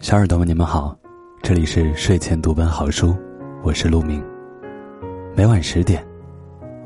[0.00, 0.96] 小耳朵们，你们好，
[1.42, 3.14] 这里是睡前读本好书，
[3.62, 4.24] 我是陆明。
[5.36, 6.02] 每晚十点，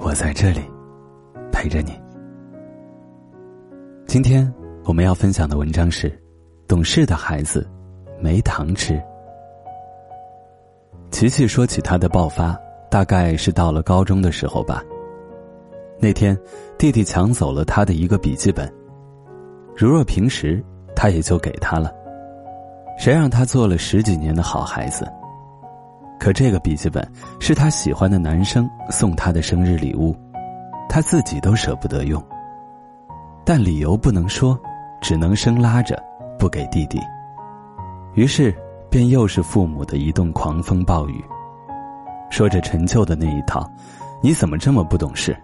[0.00, 0.60] 我在这里
[1.52, 1.92] 陪着你。
[4.04, 4.52] 今天
[4.82, 6.12] 我们要分享的文章是：
[6.66, 7.64] 懂事的孩子
[8.18, 9.00] 没糖吃。
[11.12, 12.58] 琪琪说起他的爆发，
[12.90, 14.82] 大概是到了高中的时候吧。
[16.00, 16.36] 那天，
[16.76, 18.68] 弟弟抢走了他的一个笔记本，
[19.76, 20.60] 如若平时，
[20.96, 21.94] 他也就给他了。
[22.96, 25.10] 谁让他做了十几年的好孩子？
[26.18, 27.06] 可这个笔记本
[27.40, 30.16] 是他喜欢的男生送他的生日礼物，
[30.88, 32.22] 他自己都舍不得用。
[33.44, 34.58] 但理由不能说，
[35.02, 36.02] 只能生拉着
[36.38, 36.98] 不给弟弟。
[38.14, 38.56] 于是
[38.88, 41.22] 便又是父母的一顿狂风暴雨，
[42.30, 43.68] 说着陈旧的那一套
[44.22, 45.36] ：“你怎么这么不懂事？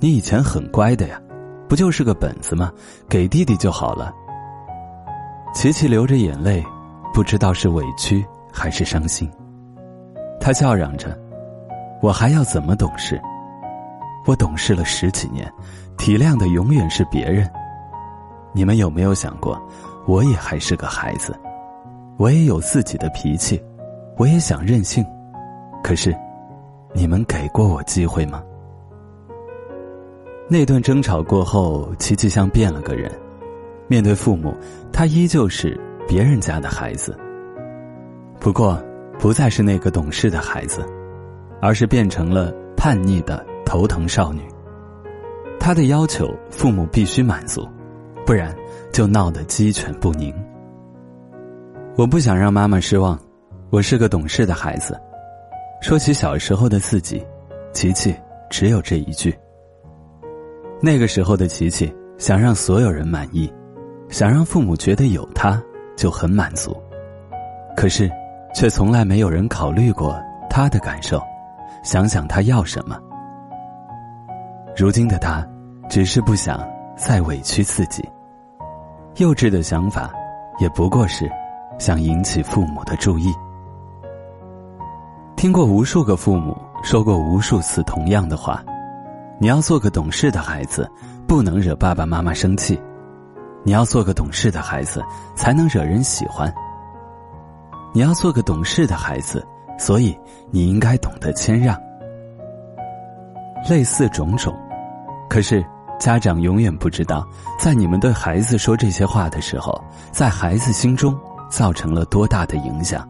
[0.00, 1.20] 你以前很乖的呀，
[1.68, 2.72] 不就是个本子吗？
[3.08, 4.12] 给弟弟就好了。”
[5.54, 6.64] 琪琪流着眼泪。
[7.14, 9.30] 不知道是委屈还是伤心，
[10.40, 11.16] 他叫嚷着
[12.02, 13.22] ：“我还要怎么懂事？
[14.26, 15.48] 我懂事了十几年，
[15.96, 17.48] 体谅的永远是别人。
[18.52, 19.56] 你们有没有想过，
[20.06, 21.38] 我也还是个孩子，
[22.16, 23.62] 我也有自己的脾气，
[24.16, 25.06] 我也想任性，
[25.84, 26.12] 可是，
[26.92, 28.42] 你们给过我机会吗？”
[30.50, 33.08] 那顿争吵过后，琪琪像变了个人，
[33.86, 34.52] 面对父母，
[34.92, 35.80] 他依旧是。
[36.06, 37.16] 别人家的孩子，
[38.38, 38.82] 不过
[39.18, 40.84] 不再是那个懂事的孩子，
[41.60, 44.42] 而是变成了叛逆的头疼少女。
[45.58, 47.66] 她的要求父母必须满足，
[48.26, 48.54] 不然
[48.92, 50.34] 就闹得鸡犬不宁。
[51.96, 53.18] 我不想让妈妈失望，
[53.70, 55.00] 我是个懂事的孩子。
[55.80, 57.24] 说起小时候的自己，
[57.72, 58.14] 琪琪
[58.50, 59.34] 只有这一句。
[60.80, 63.50] 那个时候的琪琪想让所有人满意，
[64.10, 65.62] 想让父母觉得有他。
[65.96, 66.76] 就很满足，
[67.76, 68.10] 可是，
[68.54, 71.22] 却从来没有人考虑过他的感受，
[71.82, 72.98] 想想他要什么。
[74.76, 75.46] 如今的他，
[75.88, 76.66] 只是不想
[76.96, 78.02] 再委屈自己。
[79.16, 80.12] 幼稚的想法，
[80.58, 81.30] 也不过是
[81.78, 83.32] 想引起父母的注意。
[85.36, 88.64] 听过无数个父母说过无数次同样的话：
[89.38, 90.90] 你要做个懂事的孩子，
[91.28, 92.80] 不能惹爸爸妈妈生气。
[93.64, 95.02] 你要做个懂事的孩子，
[95.34, 96.52] 才能惹人喜欢。
[97.94, 99.44] 你要做个懂事的孩子，
[99.78, 100.16] 所以
[100.50, 101.74] 你应该懂得谦让。
[103.68, 104.54] 类似种种，
[105.30, 105.64] 可是
[105.98, 107.26] 家长永远不知道，
[107.58, 109.82] 在你们对孩子说这些话的时候，
[110.12, 113.08] 在孩子心中造成了多大的影响。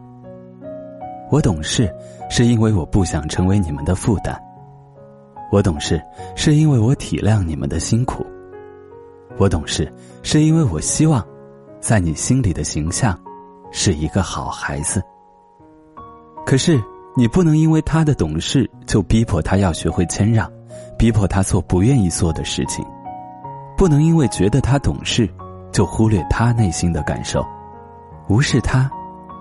[1.29, 1.93] 我懂事，
[2.29, 4.41] 是因为我不想成为你们的负担。
[5.51, 6.01] 我懂事，
[6.35, 8.25] 是因为我体谅你们的辛苦。
[9.37, 9.91] 我懂事，
[10.23, 11.25] 是因为我希望，
[11.79, 13.19] 在你心里的形象，
[13.71, 15.03] 是一个好孩子。
[16.45, 16.81] 可是，
[17.17, 20.49] 你不能因为他的懂事就逼迫他要学会谦让，
[20.97, 22.85] 逼迫他做不愿意做的事情；
[23.77, 25.29] 不能因为觉得他懂事，
[25.71, 27.45] 就忽略他内心的感受，
[28.29, 28.89] 无视他，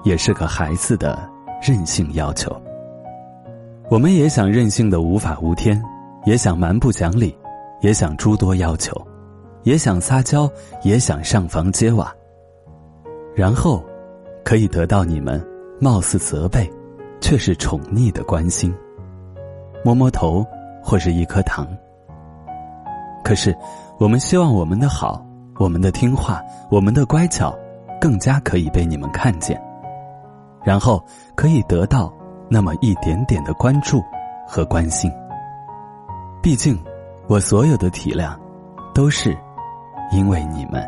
[0.03, 1.31] 也是个孩子的
[1.63, 2.51] 任性要求。
[3.91, 5.81] 我们也想任性的无法无天，
[6.25, 7.37] 也想蛮不讲理，
[7.81, 8.93] 也想诸多要求。
[9.65, 10.49] 也想撒娇，
[10.83, 12.15] 也想上房揭瓦。
[13.35, 13.83] 然后，
[14.45, 15.45] 可以得到你们
[15.81, 16.71] 貌似责备，
[17.21, 18.73] 却是宠溺的关心，
[19.85, 20.47] 摸摸头
[20.83, 21.67] 或是一颗糖。
[23.25, 23.57] 可是，
[23.99, 25.25] 我们希望我们的好，
[25.59, 27.53] 我们的听话，我们的乖巧，
[28.01, 29.61] 更加可以被你们看见，
[30.63, 31.03] 然后
[31.35, 32.13] 可以得到
[32.49, 34.01] 那么一点点的关注
[34.47, 35.11] 和关心。
[36.43, 36.79] 毕竟，
[37.27, 38.37] 我所有的体谅，
[38.95, 39.35] 都是。
[40.15, 40.81] 因为你们，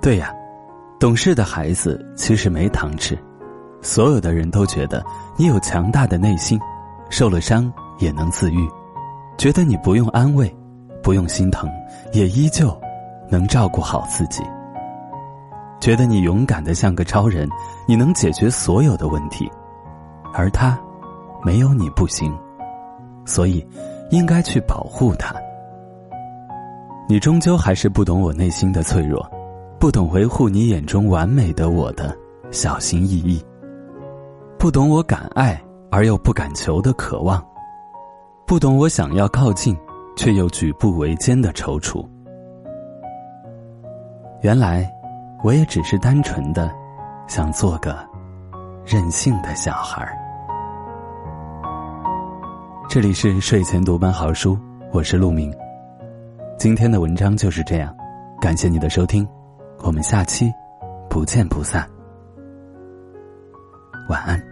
[0.00, 0.34] 对呀，
[0.98, 3.16] 懂事的孩子其实没糖吃。
[3.82, 5.04] 所有的人都觉得
[5.36, 6.58] 你有强大的内心，
[7.10, 8.66] 受了伤也能自愈，
[9.36, 10.50] 觉得你不用安慰，
[11.02, 11.70] 不用心疼，
[12.14, 12.74] 也依旧
[13.28, 14.42] 能照顾好自己。
[15.78, 17.46] 觉得你勇敢的像个超人，
[17.86, 19.46] 你能解决所有的问题，
[20.32, 20.76] 而他
[21.44, 22.34] 没有你不行，
[23.26, 23.64] 所以
[24.08, 25.36] 应该去保护他。
[27.08, 29.24] 你终究还是不懂我内心的脆弱，
[29.78, 32.16] 不懂维护你眼中完美的我的
[32.50, 33.40] 小心翼翼，
[34.58, 37.40] 不懂我敢爱而又不敢求的渴望，
[38.44, 39.76] 不懂我想要靠近
[40.16, 42.04] 却又举步维艰的踌躇。
[44.42, 44.90] 原来，
[45.44, 46.74] 我也只是单纯的
[47.28, 47.96] 想做个
[48.84, 50.12] 任性的小孩儿。
[52.88, 54.58] 这里是睡前读本好书，
[54.92, 55.54] 我是陆明。
[56.58, 57.94] 今天的文章就是这样，
[58.40, 59.28] 感谢你的收听，
[59.82, 60.50] 我们下期
[61.08, 61.86] 不见不散。
[64.08, 64.45] 晚安。